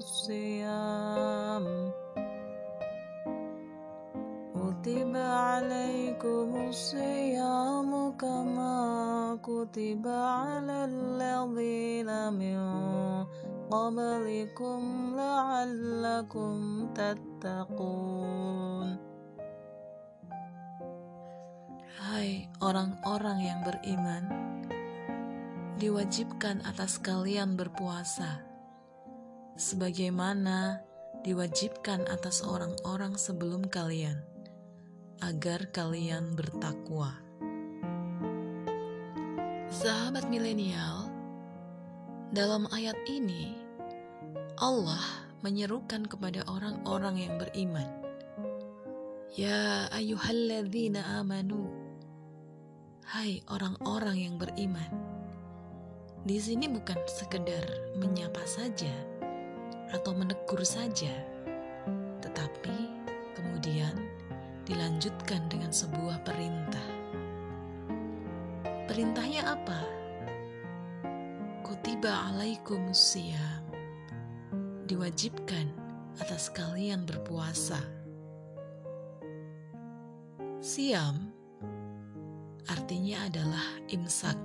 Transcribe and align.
الصيام 0.00 1.64
كتب 4.56 5.12
عليكم 5.16 6.48
الصيام 6.68 7.90
كما 8.16 8.78
كتب 9.44 10.04
على 10.08 10.78
الذين 10.88 12.10
من 12.32 12.60
قبلكم 13.70 14.80
لعلكم 15.16 16.56
تتقون 16.96 18.88
Hai 22.10 22.50
orang-orang 22.58 23.38
yang 23.38 23.60
beriman, 23.62 24.24
diwajibkan 25.78 26.66
atas 26.66 26.98
kalian 26.98 27.54
berpuasa, 27.54 28.42
sebagaimana 29.55 30.83
diwajibkan 31.23 32.03
atas 32.11 32.43
orang-orang 32.43 33.15
sebelum 33.15 33.63
kalian, 33.71 34.19
agar 35.23 35.71
kalian 35.71 36.35
bertakwa. 36.35 37.15
Sahabat 39.71 40.27
milenial, 40.27 41.07
dalam 42.35 42.67
ayat 42.75 42.99
ini 43.07 43.55
Allah 44.59 45.01
menyerukan 45.39 46.03
kepada 46.07 46.43
orang-orang 46.51 47.15
yang 47.23 47.33
beriman. 47.39 47.87
Ya 49.35 49.87
ayyuhalladzina 49.91 51.19
amanu. 51.19 51.71
Hai 53.07 53.43
orang-orang 53.51 54.17
yang 54.19 54.35
beriman. 54.35 54.91
Di 56.25 56.41
sini 56.41 56.65
bukan 56.71 56.97
sekedar 57.05 57.95
menyapa 57.99 58.41
saja 58.49 59.14
atau 59.93 60.15
menegur 60.17 60.63
saja, 60.65 61.11
tetapi 62.23 62.77
kemudian 63.37 63.93
dilanjutkan 64.65 65.45
dengan 65.45 65.69
sebuah 65.69 66.25
perintah. 66.25 66.89
Perintahnya 68.89 69.45
apa? 69.45 69.81
Kutiba 71.61 72.33
alaikumusiyam. 72.33 73.65
Diwajibkan 74.85 75.67
atas 76.21 76.53
kalian 76.53 77.03
berpuasa. 77.03 77.81
Siam 80.65 81.29
artinya 82.65 83.29
adalah 83.29 83.65
imsak 83.93 84.39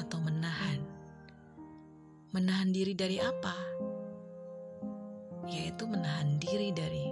atau 0.00 0.20
menahan. 0.20 0.80
Menahan 2.32 2.72
diri 2.72 2.96
dari 2.96 3.20
apa? 3.20 3.75
Yaitu 5.46 5.86
menahan 5.86 6.42
diri 6.42 6.74
dari 6.74 7.10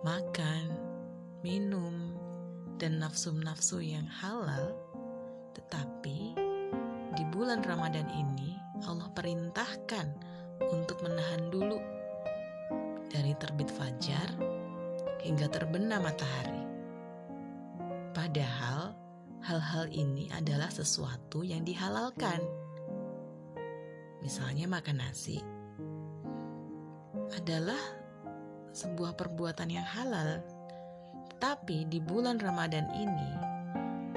makan, 0.00 0.64
minum, 1.44 2.16
dan 2.76 3.00
nafsu-nafsu 3.00 3.80
yang 3.80 4.04
halal. 4.08 4.72
Tetapi 5.56 6.18
di 7.16 7.24
bulan 7.32 7.64
Ramadan 7.64 8.08
ini 8.12 8.56
Allah 8.84 9.08
perintahkan 9.12 10.08
untuk 10.68 11.00
menahan 11.00 11.48
dulu 11.48 11.80
dari 13.08 13.32
terbit 13.40 13.72
fajar 13.72 14.28
hingga 15.24 15.48
terbenam 15.48 16.04
matahari. 16.04 16.64
Padahal 18.12 18.96
hal-hal 19.44 19.88
ini 19.92 20.28
adalah 20.32 20.68
sesuatu 20.68 21.40
yang 21.44 21.64
dihalalkan. 21.64 22.40
Misalnya 24.20 24.66
makan 24.68 25.00
nasi 25.00 25.55
adalah 27.36 27.80
sebuah 28.72 29.16
perbuatan 29.16 29.68
yang 29.68 29.84
halal. 29.84 30.40
Tapi 31.36 31.84
di 31.88 32.00
bulan 32.00 32.40
Ramadan 32.40 32.88
ini 32.96 33.30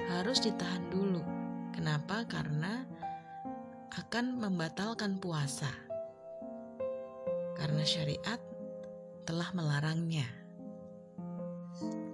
harus 0.07 0.39
ditahan 0.39 0.87
dulu. 0.87 1.23
Kenapa? 1.75 2.23
Karena 2.27 2.83
akan 3.95 4.39
membatalkan 4.39 5.19
puasa. 5.19 5.69
Karena 7.59 7.83
syariat 7.83 8.39
telah 9.27 9.51
melarangnya. 9.51 10.25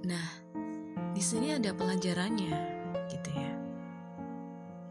Nah, 0.05 0.27
di 1.13 1.23
sini 1.23 1.53
ada 1.53 1.71
pelajarannya, 1.71 2.55
gitu 3.09 3.29
ya. 3.31 3.53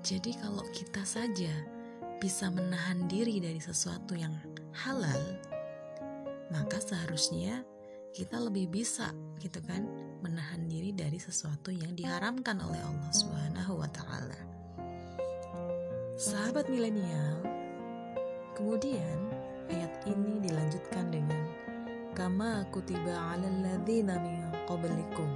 Jadi 0.01 0.33
kalau 0.39 0.65
kita 0.73 1.03
saja 1.03 1.53
bisa 2.19 2.49
menahan 2.49 3.05
diri 3.11 3.43
dari 3.43 3.61
sesuatu 3.61 4.17
yang 4.17 4.35
halal, 4.73 5.21
maka 6.55 6.79
seharusnya 6.79 7.67
kita 8.15 8.39
lebih 8.39 8.71
bisa 8.71 9.11
gitu 9.43 9.59
kan 9.67 9.83
menahan 10.23 10.71
diri 10.71 10.95
dari 10.95 11.19
sesuatu 11.19 11.75
yang 11.75 11.99
diharamkan 11.99 12.63
oleh 12.63 12.79
Allah 12.79 13.11
Subhanahu 13.11 13.83
wa 13.83 13.91
taala. 13.91 14.39
Sahabat 16.15 16.71
milenial, 16.71 17.43
kemudian 18.55 19.19
ayat 19.67 19.91
ini 20.07 20.39
dilanjutkan 20.47 21.11
dengan 21.11 21.43
kama 22.15 22.63
kutiba 22.71 23.35
'alal 23.35 23.59
ladzina 23.67 24.15
min 24.23 24.47
qablikum 24.71 25.27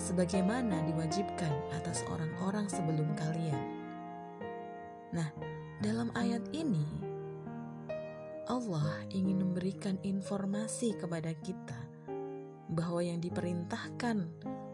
sebagaimana 0.00 0.80
diwajibkan 0.88 1.52
atas 1.76 2.00
orang-orang 2.08 2.64
sebelum 2.72 3.12
kalian. 3.20 3.60
Nah, 5.12 5.28
dalam 5.84 6.08
ayat 6.16 6.40
ini 6.56 7.09
Allah 8.50 9.06
ingin 9.14 9.46
memberikan 9.46 9.94
informasi 10.02 10.98
kepada 10.98 11.30
kita 11.38 11.78
bahwa 12.66 12.98
yang 12.98 13.22
diperintahkan 13.22 14.26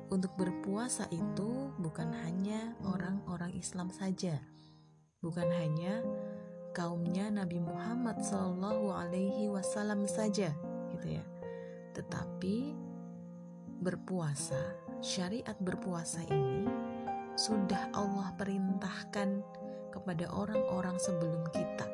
untuk 0.08 0.32
berpuasa 0.40 1.04
itu 1.12 1.76
bukan 1.76 2.08
hanya 2.24 2.72
orang-orang 2.88 3.52
Islam 3.52 3.92
saja, 3.92 4.40
bukan 5.20 5.52
hanya 5.52 6.00
kaumnya 6.72 7.28
Nabi 7.28 7.60
Muhammad 7.60 8.16
Shallallahu 8.24 8.96
Alaihi 8.96 9.52
Wasallam 9.52 10.08
saja, 10.08 10.56
gitu 10.96 11.20
ya. 11.20 11.24
Tetapi 11.92 12.72
berpuasa, 13.84 14.72
syariat 15.04 15.56
berpuasa 15.60 16.24
ini 16.32 16.64
sudah 17.36 17.92
Allah 17.92 18.32
perintahkan 18.40 19.44
kepada 19.92 20.32
orang-orang 20.32 20.96
sebelum 20.96 21.44
kita, 21.52 21.84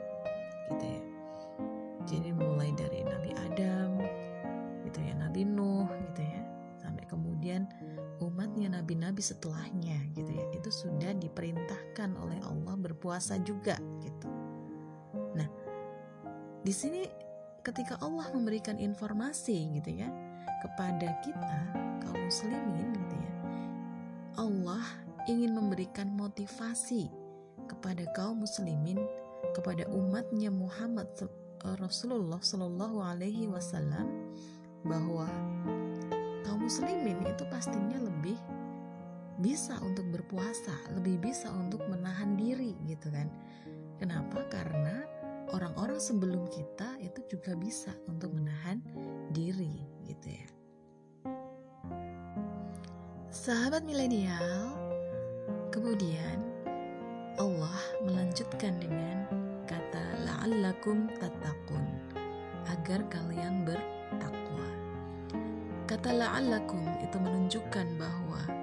setelahnya, 9.23 9.97
gitu 10.19 10.29
ya, 10.35 10.45
itu 10.53 10.69
sudah 10.69 11.15
diperintahkan 11.17 12.11
oleh 12.19 12.43
Allah 12.43 12.75
berpuasa 12.75 13.39
juga, 13.41 13.79
gitu. 14.03 14.29
Nah, 15.39 15.49
di 16.61 16.75
sini 16.75 17.07
ketika 17.63 17.97
Allah 18.03 18.27
memberikan 18.35 18.77
informasi, 18.77 19.79
gitu 19.79 19.95
ya, 19.95 20.11
kepada 20.61 21.15
kita 21.23 21.59
kaum 22.03 22.19
muslimin, 22.19 22.91
gitu 22.93 23.17
ya, 23.17 23.33
Allah 24.43 24.85
ingin 25.31 25.55
memberikan 25.55 26.11
motivasi 26.11 27.07
kepada 27.71 28.03
kaum 28.13 28.43
muslimin, 28.43 28.99
kepada 29.55 29.87
umatnya 29.95 30.51
Muhammad 30.51 31.07
Rasulullah 31.79 32.43
Shallallahu 32.43 32.99
Alaihi 32.99 33.47
Wasallam 33.47 34.35
bahwa 34.83 35.31
kaum 36.43 36.67
muslimin 36.67 37.23
itu 37.23 37.47
pastinya 37.47 38.03
lebih 38.03 38.35
bisa 39.43 39.77
untuk 39.83 40.07
berpuasa, 40.15 40.73
lebih 40.95 41.19
bisa 41.19 41.51
untuk 41.51 41.83
menahan 41.91 42.39
diri 42.39 42.79
gitu 42.87 43.11
kan. 43.11 43.27
Kenapa? 43.99 44.47
Karena 44.47 45.03
orang-orang 45.51 45.99
sebelum 45.99 46.47
kita 46.49 46.97
itu 47.03 47.21
juga 47.27 47.59
bisa 47.59 47.91
untuk 48.07 48.33
menahan 48.33 48.79
diri 49.35 49.83
gitu 50.07 50.29
ya. 50.31 50.49
Sahabat 53.35 53.83
milenial, 53.83 54.79
kemudian 55.75 56.39
Allah 57.41 57.81
melanjutkan 58.07 58.79
dengan 58.79 59.27
kata 59.67 60.23
la'allakum 60.23 61.11
tattaqun 61.19 61.85
agar 62.71 63.03
kalian 63.11 63.67
bertakwa. 63.67 64.69
Kata 65.89 66.13
la'allakum 66.13 66.85
itu 67.03 67.17
menunjukkan 67.19 67.87
bahwa 67.99 68.62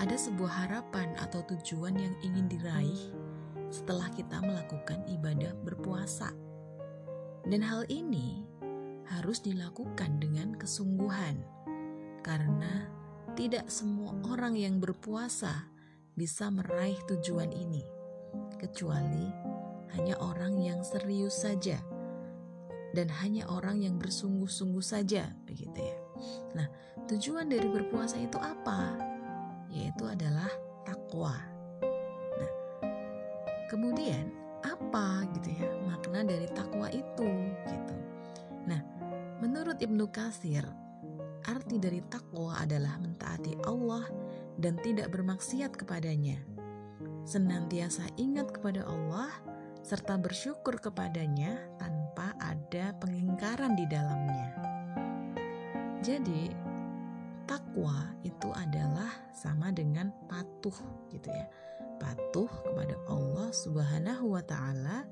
ada 0.00 0.16
sebuah 0.16 0.64
harapan 0.64 1.12
atau 1.20 1.44
tujuan 1.44 1.92
yang 1.92 2.16
ingin 2.24 2.48
diraih 2.48 3.12
setelah 3.68 4.08
kita 4.16 4.40
melakukan 4.40 5.04
ibadah 5.12 5.52
berpuasa. 5.60 6.32
Dan 7.44 7.60
hal 7.60 7.84
ini 7.92 8.40
harus 9.12 9.44
dilakukan 9.44 10.16
dengan 10.16 10.56
kesungguhan 10.56 11.44
karena 12.24 12.88
tidak 13.36 13.68
semua 13.68 14.16
orang 14.24 14.56
yang 14.56 14.80
berpuasa 14.80 15.68
bisa 16.16 16.48
meraih 16.48 16.96
tujuan 17.04 17.52
ini 17.52 17.84
kecuali 18.56 19.28
hanya 19.96 20.16
orang 20.22 20.60
yang 20.60 20.80
serius 20.86 21.42
saja, 21.42 21.80
dan 22.94 23.10
hanya 23.22 23.48
orang 23.50 23.82
yang 23.82 23.98
bersungguh-sungguh 23.98 24.84
saja 24.84 25.34
begitu 25.48 25.82
ya. 25.82 25.98
Nah, 26.54 26.68
tujuan 27.10 27.50
dari 27.50 27.66
berpuasa 27.66 28.20
itu 28.20 28.38
apa? 28.38 29.09
Yaitu 29.70 30.04
adalah 30.04 30.50
takwa. 30.82 31.38
Nah, 32.36 32.52
kemudian 33.70 34.30
apa 34.60 35.24
gitu 35.38 35.56
ya 35.56 35.68
makna 35.88 36.26
dari 36.26 36.50
takwa 36.50 36.90
itu 36.92 37.30
gitu. 37.64 37.96
Nah, 38.68 38.82
menurut 39.40 39.80
Ibnu 39.80 40.10
Kasir, 40.12 40.66
arti 41.48 41.80
dari 41.80 42.04
takwa 42.04 42.60
adalah 42.60 43.00
mentaati 43.00 43.56
Allah 43.64 44.04
dan 44.60 44.76
tidak 44.84 45.14
bermaksiat 45.14 45.72
kepadanya. 45.78 46.36
Senantiasa 47.24 48.10
ingat 48.20 48.52
kepada 48.52 48.84
Allah 48.84 49.30
serta 49.80 50.20
bersyukur 50.20 50.76
kepadanya 50.76 51.56
tanpa 51.80 52.36
ada 52.36 52.92
pengingkaran 53.00 53.72
di 53.78 53.88
dalamnya. 53.88 54.48
Jadi, 56.00 56.69
takwa 57.50 58.14
itu 58.22 58.46
adalah 58.54 59.10
sama 59.34 59.74
dengan 59.74 60.14
patuh 60.30 60.78
gitu 61.10 61.26
ya. 61.34 61.50
Patuh 61.98 62.46
kepada 62.46 62.94
Allah 63.10 63.50
Subhanahu 63.50 64.38
wa 64.38 64.42
taala 64.46 65.02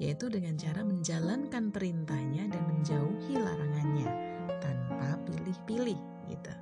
yaitu 0.00 0.32
dengan 0.32 0.56
cara 0.56 0.80
menjalankan 0.80 1.68
perintahnya 1.68 2.48
dan 2.48 2.62
menjauhi 2.72 3.36
larangannya 3.36 4.08
tanpa 4.64 5.20
pilih-pilih 5.28 6.00
gitu. 6.32 6.54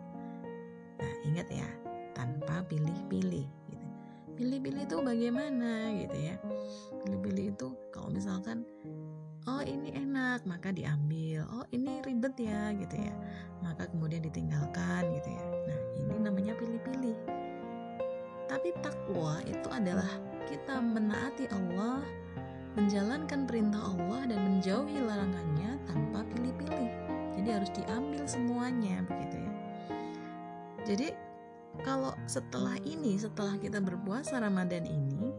Nah, 0.99 1.15
ingat 1.23 1.47
ya, 1.55 1.71
tanpa 2.11 2.67
pilih-pilih 2.67 3.47
gitu. 3.71 3.87
Pilih-pilih 4.35 4.91
itu 4.91 4.97
bagaimana 5.07 5.95
gitu 5.95 6.19
ya 6.19 6.35
pilih-pilih 7.01 7.57
itu 7.57 7.69
kalau 7.91 8.13
misalkan 8.13 8.67
oh 9.49 9.63
ini 9.65 9.95
enak 9.97 10.45
maka 10.45 10.75
diambil. 10.75 11.47
Oh 11.55 11.65
ini 11.73 12.03
ribet 12.05 12.37
ya 12.37 12.75
gitu 12.77 12.97
ya. 13.01 13.15
Maka 13.65 13.89
kemudian 13.89 14.21
ditinggalkan 14.25 15.09
gitu 15.17 15.29
ya. 15.33 15.45
Nah 15.71 15.81
ini 16.05 16.17
namanya 16.21 16.53
pilih-pilih. 16.59 17.17
Tapi 18.51 18.69
takwa 18.83 19.39
itu 19.47 19.69
adalah 19.71 20.11
kita 20.51 20.83
menaati 20.83 21.47
Allah 21.55 22.03
menjalankan 22.75 23.47
perintah 23.47 23.83
Allah 23.83 24.31
dan 24.31 24.41
menjauhi 24.47 24.99
larangannya 24.99 25.79
tanpa 25.87 26.27
pilih-pilih. 26.35 26.93
Jadi 27.39 27.49
harus 27.49 27.71
diambil 27.73 28.23
semuanya 28.27 29.03
begitu 29.07 29.37
ya. 29.39 29.53
Jadi 30.85 31.09
kalau 31.87 32.13
setelah 32.27 32.77
ini 32.83 33.17
setelah 33.17 33.57
kita 33.57 33.79
berpuasa 33.79 34.43
Ramadan 34.43 34.85
ini 34.85 35.30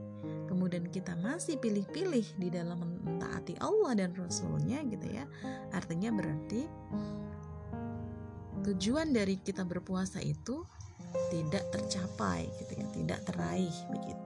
kemudian 0.72 0.88
kita 0.88 1.20
masih 1.20 1.60
pilih-pilih 1.60 2.40
di 2.40 2.48
dalam 2.48 2.80
mentaati 3.04 3.60
Allah 3.60 3.92
dan 3.92 4.16
Rasulnya 4.16 4.80
gitu 4.88 5.04
ya. 5.04 5.28
Artinya 5.76 6.16
berarti 6.16 6.64
tujuan 8.64 9.12
dari 9.12 9.36
kita 9.44 9.68
berpuasa 9.68 10.24
itu 10.24 10.64
tidak 11.28 11.68
tercapai 11.76 12.48
gitu 12.64 12.72
ya 12.80 12.86
tidak 12.96 13.20
teraih 13.28 13.76
begitu 13.92 14.21